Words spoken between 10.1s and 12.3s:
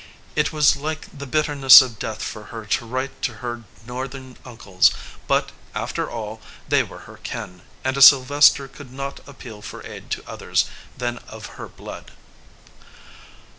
others than of her blood.